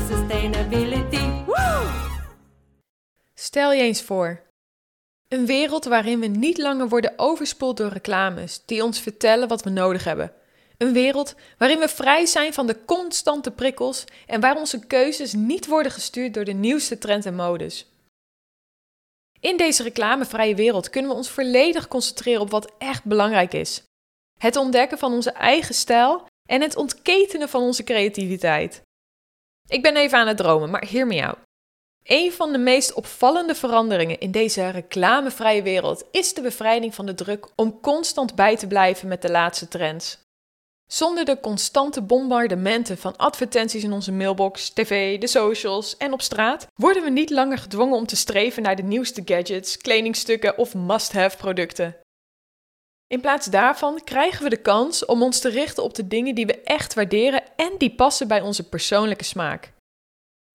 sustainability. 0.00 1.42
Stel 3.34 3.72
je 3.72 3.82
eens 3.82 4.02
voor. 4.02 4.42
Een 5.28 5.46
wereld 5.46 5.84
waarin 5.84 6.20
we 6.20 6.26
niet 6.26 6.58
langer 6.58 6.88
worden 6.88 7.12
overspoeld 7.16 7.76
door 7.76 7.88
reclames 7.88 8.62
die 8.66 8.84
ons 8.84 9.00
vertellen 9.00 9.48
wat 9.48 9.62
we 9.62 9.70
nodig 9.70 10.04
hebben. 10.04 10.32
Een 10.78 10.92
wereld 10.92 11.34
waarin 11.58 11.78
we 11.78 11.88
vrij 11.88 12.26
zijn 12.26 12.52
van 12.52 12.66
de 12.66 12.84
constante 12.84 13.50
prikkels 13.50 14.04
en 14.26 14.40
waar 14.40 14.56
onze 14.56 14.86
keuzes 14.86 15.32
niet 15.32 15.66
worden 15.66 15.92
gestuurd 15.92 16.34
door 16.34 16.44
de 16.44 16.52
nieuwste 16.52 16.98
trends 16.98 17.26
en 17.26 17.34
modes. 17.34 17.86
In 19.40 19.56
deze 19.56 19.82
reclamevrije 19.82 20.54
wereld 20.54 20.90
kunnen 20.90 21.10
we 21.10 21.16
ons 21.16 21.30
volledig 21.30 21.88
concentreren 21.88 22.40
op 22.40 22.50
wat 22.50 22.72
echt 22.78 23.04
belangrijk 23.04 23.52
is: 23.52 23.82
het 24.38 24.56
ontdekken 24.56 24.98
van 24.98 25.12
onze 25.12 25.30
eigen 25.30 25.74
stijl 25.74 26.26
en 26.48 26.60
het 26.60 26.76
ontketenen 26.76 27.48
van 27.48 27.62
onze 27.62 27.84
creativiteit. 27.84 28.82
Ik 29.68 29.82
ben 29.82 29.96
even 29.96 30.18
aan 30.18 30.26
het 30.26 30.36
dromen, 30.36 30.70
maar 30.70 30.86
hear 30.90 31.06
me 31.06 31.26
out. 31.26 31.38
Een 32.02 32.32
van 32.32 32.52
de 32.52 32.58
meest 32.58 32.92
opvallende 32.92 33.54
veranderingen 33.54 34.20
in 34.20 34.30
deze 34.30 34.68
reclamevrije 34.68 35.62
wereld 35.62 36.04
is 36.10 36.34
de 36.34 36.42
bevrijding 36.42 36.94
van 36.94 37.06
de 37.06 37.14
druk 37.14 37.48
om 37.56 37.80
constant 37.80 38.34
bij 38.34 38.56
te 38.56 38.66
blijven 38.66 39.08
met 39.08 39.22
de 39.22 39.30
laatste 39.30 39.68
trends. 39.68 40.22
Zonder 40.86 41.24
de 41.24 41.40
constante 41.40 42.02
bombardementen 42.02 42.98
van 42.98 43.16
advertenties 43.16 43.84
in 43.84 43.92
onze 43.92 44.12
mailbox, 44.12 44.70
tv, 44.70 45.18
de 45.18 45.26
socials 45.26 45.96
en 45.96 46.12
op 46.12 46.22
straat, 46.22 46.66
worden 46.74 47.02
we 47.02 47.10
niet 47.10 47.30
langer 47.30 47.58
gedwongen 47.58 47.96
om 47.96 48.06
te 48.06 48.16
streven 48.16 48.62
naar 48.62 48.76
de 48.76 48.82
nieuwste 48.82 49.22
gadgets, 49.24 49.76
kledingstukken 49.76 50.58
of 50.58 50.74
must-have 50.74 51.36
producten. 51.36 51.96
In 53.06 53.20
plaats 53.20 53.46
daarvan 53.46 54.00
krijgen 54.04 54.42
we 54.42 54.50
de 54.50 54.56
kans 54.56 55.04
om 55.04 55.22
ons 55.22 55.40
te 55.40 55.48
richten 55.48 55.82
op 55.82 55.94
de 55.94 56.08
dingen 56.08 56.34
die 56.34 56.46
we 56.46 56.60
echt 56.60 56.94
waarderen 56.94 57.42
en 57.56 57.72
die 57.78 57.94
passen 57.94 58.28
bij 58.28 58.40
onze 58.40 58.68
persoonlijke 58.68 59.24
smaak. 59.24 59.72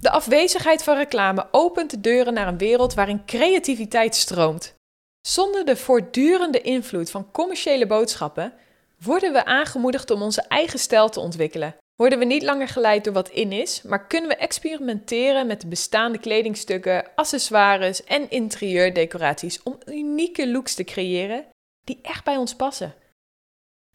De 0.00 0.10
afwezigheid 0.10 0.82
van 0.82 0.96
reclame 0.96 1.48
opent 1.50 1.90
de 1.90 2.00
deuren 2.00 2.34
naar 2.34 2.48
een 2.48 2.58
wereld 2.58 2.94
waarin 2.94 3.24
creativiteit 3.24 4.14
stroomt. 4.14 4.74
Zonder 5.26 5.64
de 5.64 5.76
voortdurende 5.76 6.60
invloed 6.60 7.10
van 7.10 7.30
commerciële 7.30 7.86
boodschappen 7.86 8.52
worden 8.98 9.32
we 9.32 9.44
aangemoedigd 9.44 10.10
om 10.10 10.22
onze 10.22 10.42
eigen 10.48 10.78
stijl 10.78 11.08
te 11.08 11.20
ontwikkelen. 11.20 11.76
Worden 11.96 12.18
we 12.18 12.24
niet 12.24 12.42
langer 12.42 12.68
geleid 12.68 13.04
door 13.04 13.12
wat 13.12 13.28
in 13.28 13.52
is, 13.52 13.82
maar 13.82 14.06
kunnen 14.06 14.30
we 14.30 14.36
experimenteren 14.36 15.46
met 15.46 15.60
de 15.60 15.66
bestaande 15.66 16.18
kledingstukken, 16.18 17.04
accessoires 17.14 18.04
en 18.04 18.30
interieurdecoraties 18.30 19.62
om 19.62 19.78
unieke 19.86 20.50
looks 20.50 20.74
te 20.74 20.84
creëren 20.84 21.44
die 21.84 21.98
echt 22.02 22.24
bij 22.24 22.36
ons 22.36 22.54
passen. 22.54 22.94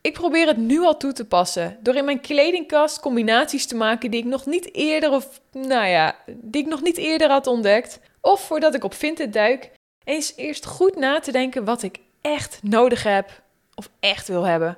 Ik 0.01 0.13
probeer 0.13 0.47
het 0.47 0.57
nu 0.57 0.81
al 0.81 0.97
toe 0.97 1.13
te 1.13 1.25
passen 1.25 1.77
door 1.81 1.95
in 1.95 2.05
mijn 2.05 2.21
kledingkast 2.21 2.99
combinaties 2.99 3.67
te 3.67 3.75
maken 3.75 4.11
die 4.11 4.19
ik 4.19 4.25
nog 4.25 4.45
niet 4.45 4.73
eerder 4.73 5.11
of 5.11 5.41
nou 5.51 5.87
ja, 5.87 6.15
die 6.25 6.61
ik 6.61 6.67
nog 6.67 6.81
niet 6.81 6.97
eerder 6.97 7.29
had 7.29 7.47
ontdekt. 7.47 7.99
Of 8.21 8.41
voordat 8.41 8.75
ik 8.75 8.83
op 8.83 8.93
Vinted 8.93 9.33
duik, 9.33 9.71
eens 10.03 10.35
eerst 10.35 10.65
goed 10.65 10.95
na 10.95 11.19
te 11.19 11.31
denken 11.31 11.65
wat 11.65 11.83
ik 11.83 11.99
echt 12.21 12.59
nodig 12.63 13.03
heb 13.03 13.41
of 13.75 13.89
echt 13.99 14.27
wil 14.27 14.43
hebben. 14.43 14.77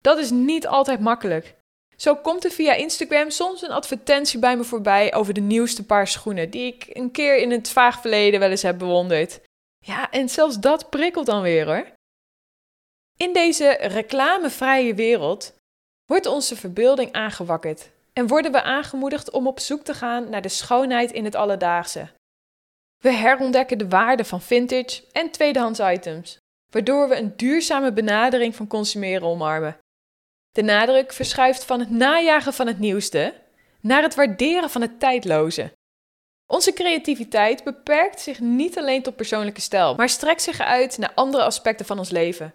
Dat 0.00 0.18
is 0.18 0.30
niet 0.30 0.66
altijd 0.66 1.00
makkelijk. 1.00 1.58
Zo 1.96 2.16
komt 2.16 2.44
er 2.44 2.50
via 2.50 2.74
Instagram 2.74 3.30
soms 3.30 3.62
een 3.62 3.70
advertentie 3.70 4.38
bij 4.38 4.56
me 4.56 4.64
voorbij 4.64 5.14
over 5.14 5.34
de 5.34 5.40
nieuwste 5.40 5.86
paar 5.86 6.06
schoenen 6.06 6.50
die 6.50 6.74
ik 6.74 6.86
een 6.88 7.10
keer 7.10 7.36
in 7.36 7.50
het 7.50 7.70
vaag 7.70 8.00
verleden 8.00 8.40
wel 8.40 8.50
eens 8.50 8.62
heb 8.62 8.78
bewonderd. 8.78 9.40
Ja, 9.78 10.10
en 10.10 10.28
zelfs 10.28 10.58
dat 10.58 10.90
prikkelt 10.90 11.26
dan 11.26 11.42
weer 11.42 11.66
hoor. 11.66 11.86
In 13.22 13.32
deze 13.32 13.76
reclamevrije 13.80 14.94
wereld 14.94 15.54
wordt 16.06 16.26
onze 16.26 16.56
verbeelding 16.56 17.12
aangewakkerd 17.12 17.90
en 18.12 18.26
worden 18.26 18.52
we 18.52 18.62
aangemoedigd 18.62 19.30
om 19.30 19.46
op 19.46 19.60
zoek 19.60 19.82
te 19.82 19.94
gaan 19.94 20.30
naar 20.30 20.42
de 20.42 20.48
schoonheid 20.48 21.12
in 21.12 21.24
het 21.24 21.34
alledaagse. 21.34 22.08
We 23.02 23.10
herontdekken 23.10 23.78
de 23.78 23.88
waarde 23.88 24.24
van 24.24 24.40
vintage 24.40 25.02
en 25.12 25.30
tweedehands 25.30 25.78
items, 25.78 26.36
waardoor 26.70 27.08
we 27.08 27.16
een 27.16 27.36
duurzame 27.36 27.92
benadering 27.92 28.56
van 28.56 28.66
consumeren 28.66 29.28
omarmen. 29.28 29.78
De 30.50 30.62
nadruk 30.62 31.12
verschuift 31.12 31.64
van 31.64 31.80
het 31.80 31.90
najagen 31.90 32.54
van 32.54 32.66
het 32.66 32.78
nieuwste 32.78 33.34
naar 33.80 34.02
het 34.02 34.14
waarderen 34.14 34.70
van 34.70 34.80
het 34.80 35.00
tijdloze. 35.00 35.72
Onze 36.46 36.72
creativiteit 36.72 37.64
beperkt 37.64 38.20
zich 38.20 38.40
niet 38.40 38.78
alleen 38.78 39.02
tot 39.02 39.16
persoonlijke 39.16 39.60
stijl, 39.60 39.94
maar 39.94 40.08
strekt 40.08 40.42
zich 40.42 40.60
uit 40.60 40.98
naar 40.98 41.12
andere 41.14 41.42
aspecten 41.42 41.86
van 41.86 41.98
ons 41.98 42.10
leven. 42.10 42.54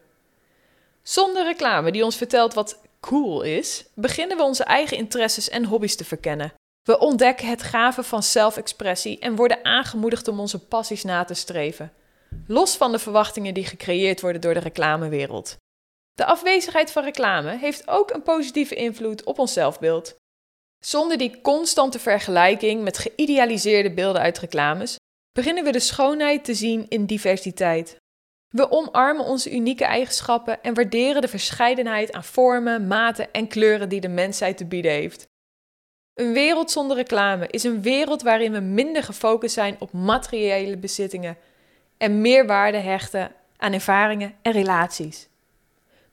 Zonder 1.07 1.43
reclame 1.43 1.91
die 1.91 2.03
ons 2.03 2.15
vertelt 2.15 2.53
wat 2.53 2.81
cool 2.99 3.41
is, 3.41 3.85
beginnen 3.93 4.37
we 4.37 4.43
onze 4.43 4.63
eigen 4.63 4.97
interesses 4.97 5.49
en 5.49 5.65
hobby's 5.65 5.95
te 5.95 6.05
verkennen. 6.05 6.53
We 6.83 6.99
ontdekken 6.99 7.47
het 7.47 7.63
gave 7.63 8.03
van 8.03 8.23
zelfexpressie 8.23 9.19
en 9.19 9.35
worden 9.35 9.65
aangemoedigd 9.65 10.27
om 10.27 10.39
onze 10.39 10.59
passies 10.59 11.03
na 11.03 11.23
te 11.23 11.33
streven. 11.33 11.93
Los 12.47 12.75
van 12.75 12.91
de 12.91 12.99
verwachtingen 12.99 13.53
die 13.53 13.65
gecreëerd 13.65 14.21
worden 14.21 14.41
door 14.41 14.53
de 14.53 14.59
reclamewereld. 14.59 15.57
De 16.13 16.25
afwezigheid 16.25 16.91
van 16.91 17.03
reclame 17.03 17.57
heeft 17.57 17.87
ook 17.87 18.11
een 18.11 18.23
positieve 18.23 18.75
invloed 18.75 19.23
op 19.23 19.39
ons 19.39 19.53
zelfbeeld. 19.53 20.15
Zonder 20.79 21.17
die 21.17 21.41
constante 21.41 21.99
vergelijking 21.99 22.83
met 22.83 22.97
geïdealiseerde 22.97 23.91
beelden 23.91 24.21
uit 24.21 24.39
reclames, 24.39 24.95
beginnen 25.31 25.63
we 25.63 25.71
de 25.71 25.79
schoonheid 25.79 26.45
te 26.45 26.53
zien 26.53 26.85
in 26.89 27.05
diversiteit. 27.05 27.97
We 28.49 28.71
omarmen 28.71 29.25
onze 29.25 29.53
unieke 29.55 29.85
eigenschappen 29.85 30.63
en 30.63 30.73
waarderen 30.73 31.21
de 31.21 31.27
verscheidenheid 31.27 32.11
aan 32.11 32.23
vormen, 32.23 32.87
maten 32.87 33.31
en 33.31 33.47
kleuren 33.47 33.89
die 33.89 34.01
de 34.01 34.07
mensheid 34.07 34.57
te 34.57 34.65
bieden 34.65 34.91
heeft. 34.91 35.27
Een 36.13 36.33
wereld 36.33 36.71
zonder 36.71 36.97
reclame 36.97 37.47
is 37.47 37.63
een 37.63 37.81
wereld 37.81 38.21
waarin 38.21 38.51
we 38.51 38.59
minder 38.59 39.03
gefocust 39.03 39.53
zijn 39.53 39.75
op 39.79 39.91
materiële 39.91 40.77
bezittingen 40.77 41.37
en 41.97 42.21
meer 42.21 42.45
waarde 42.45 42.77
hechten 42.77 43.31
aan 43.57 43.73
ervaringen 43.73 44.35
en 44.41 44.51
relaties. 44.51 45.27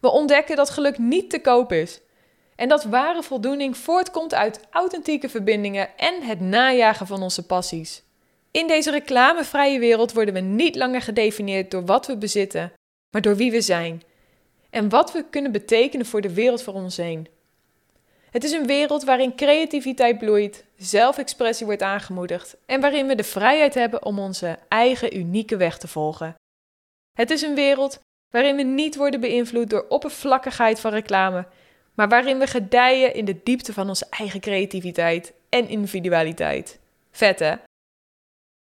We 0.00 0.10
ontdekken 0.10 0.56
dat 0.56 0.70
geluk 0.70 0.98
niet 0.98 1.30
te 1.30 1.40
koop 1.40 1.72
is 1.72 2.00
en 2.56 2.68
dat 2.68 2.84
ware 2.84 3.22
voldoening 3.22 3.76
voortkomt 3.76 4.34
uit 4.34 4.60
authentieke 4.70 5.28
verbindingen 5.28 5.96
en 5.96 6.22
het 6.22 6.40
najagen 6.40 7.06
van 7.06 7.22
onze 7.22 7.46
passies. 7.46 8.02
In 8.52 8.66
deze 8.66 8.90
reclamevrije 8.90 9.78
wereld 9.78 10.12
worden 10.12 10.34
we 10.34 10.40
niet 10.40 10.76
langer 10.76 11.02
gedefinieerd 11.02 11.70
door 11.70 11.84
wat 11.84 12.06
we 12.06 12.16
bezitten, 12.16 12.72
maar 13.10 13.22
door 13.22 13.36
wie 13.36 13.50
we 13.50 13.60
zijn 13.60 14.02
en 14.70 14.88
wat 14.88 15.12
we 15.12 15.24
kunnen 15.30 15.52
betekenen 15.52 16.06
voor 16.06 16.20
de 16.20 16.34
wereld 16.34 16.62
voor 16.62 16.74
ons 16.74 16.96
heen. 16.96 17.28
Het 18.30 18.44
is 18.44 18.52
een 18.52 18.66
wereld 18.66 19.04
waarin 19.04 19.36
creativiteit 19.36 20.18
bloeit, 20.18 20.64
zelfexpressie 20.76 21.66
wordt 21.66 21.82
aangemoedigd 21.82 22.56
en 22.66 22.80
waarin 22.80 23.06
we 23.06 23.14
de 23.14 23.24
vrijheid 23.24 23.74
hebben 23.74 24.04
om 24.04 24.18
onze 24.18 24.58
eigen 24.68 25.16
unieke 25.16 25.56
weg 25.56 25.78
te 25.78 25.88
volgen. 25.88 26.34
Het 27.12 27.30
is 27.30 27.42
een 27.42 27.54
wereld 27.54 28.00
waarin 28.30 28.56
we 28.56 28.62
niet 28.62 28.96
worden 28.96 29.20
beïnvloed 29.20 29.70
door 29.70 29.86
oppervlakkigheid 29.88 30.80
van 30.80 30.92
reclame, 30.92 31.46
maar 31.94 32.08
waarin 32.08 32.38
we 32.38 32.46
gedijen 32.46 33.14
in 33.14 33.24
de 33.24 33.40
diepte 33.42 33.72
van 33.72 33.88
onze 33.88 34.06
eigen 34.10 34.40
creativiteit 34.40 35.32
en 35.48 35.68
individualiteit. 35.68 36.78
Vet 37.10 37.38
hè? 37.38 37.54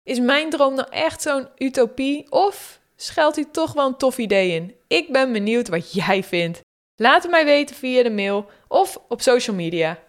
Is 0.05 0.21
mijn 0.21 0.51
droom 0.51 0.75
nou 0.75 0.89
echt 0.91 1.23
zo'n 1.23 1.49
utopie 1.57 2.31
of 2.31 2.81
schuilt 2.97 3.37
u 3.37 3.45
toch 3.51 3.73
wel 3.73 3.87
een 3.87 3.97
tof 3.97 4.19
idee 4.19 4.51
in? 4.51 4.77
Ik 4.87 5.13
ben 5.13 5.33
benieuwd 5.33 5.69
wat 5.69 5.93
jij 5.93 6.23
vindt. 6.23 6.61
Laat 6.95 7.23
het 7.23 7.31
mij 7.31 7.45
weten 7.45 7.77
via 7.77 8.03
de 8.03 8.11
mail 8.11 8.51
of 8.69 8.99
op 9.09 9.21
social 9.21 9.57
media. 9.57 10.03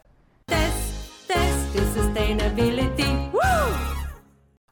Test, 0.46 1.28
test 1.28 1.74
is 1.74 1.94
sustainability. 1.94 3.30
Woo! 3.32 3.74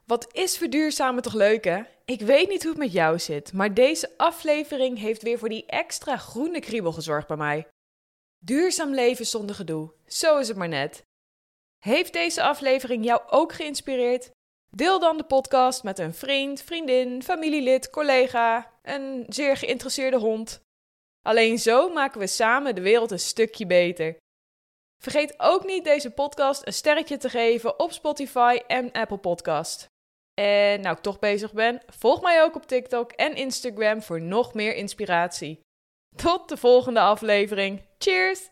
Wat 0.06 0.28
is 0.32 0.58
verduurzamen 0.58 1.22
toch 1.22 1.34
leuk 1.34 1.64
hè? 1.64 1.82
Ik 2.04 2.20
weet 2.20 2.48
niet 2.48 2.62
hoe 2.62 2.72
het 2.72 2.80
met 2.80 2.92
jou 2.92 3.18
zit, 3.18 3.52
maar 3.52 3.74
deze 3.74 4.10
aflevering 4.16 4.98
heeft 4.98 5.22
weer 5.22 5.38
voor 5.38 5.48
die 5.48 5.66
extra 5.66 6.16
groene 6.16 6.60
kriebel 6.60 6.92
gezorgd 6.92 7.26
bij 7.26 7.36
mij. 7.36 7.66
Duurzaam 8.38 8.94
leven 8.94 9.26
zonder 9.26 9.56
gedoe, 9.56 9.92
zo 10.06 10.38
is 10.38 10.48
het 10.48 10.56
maar 10.56 10.68
net. 10.68 11.02
Heeft 11.78 12.12
deze 12.12 12.42
aflevering 12.42 13.04
jou 13.04 13.20
ook 13.30 13.52
geïnspireerd? 13.52 14.30
Deel 14.76 14.98
dan 14.98 15.16
de 15.16 15.24
podcast 15.24 15.82
met 15.82 15.98
een 15.98 16.14
vriend, 16.14 16.62
vriendin, 16.62 17.22
familielid, 17.22 17.90
collega, 17.90 18.70
een 18.82 19.24
zeer 19.28 19.56
geïnteresseerde 19.56 20.18
hond. 20.18 20.62
Alleen 21.22 21.58
zo 21.58 21.88
maken 21.88 22.20
we 22.20 22.26
samen 22.26 22.74
de 22.74 22.80
wereld 22.80 23.10
een 23.10 23.18
stukje 23.18 23.66
beter. 23.66 24.16
Vergeet 25.02 25.34
ook 25.40 25.64
niet 25.64 25.84
deze 25.84 26.10
podcast 26.10 26.66
een 26.66 26.72
sterretje 26.72 27.16
te 27.16 27.28
geven 27.28 27.80
op 27.80 27.92
Spotify 27.92 28.60
en 28.66 28.92
Apple 28.92 29.18
Podcast. 29.18 29.86
En 30.34 30.80
nou 30.80 30.96
ik 30.96 31.02
toch 31.02 31.18
bezig 31.18 31.52
ben, 31.52 31.82
volg 31.86 32.22
mij 32.22 32.42
ook 32.42 32.54
op 32.54 32.66
TikTok 32.66 33.12
en 33.12 33.34
Instagram 33.34 34.02
voor 34.02 34.20
nog 34.20 34.54
meer 34.54 34.74
inspiratie. 34.74 35.60
Tot 36.16 36.48
de 36.48 36.56
volgende 36.56 37.00
aflevering. 37.00 37.82
Cheers! 37.98 38.51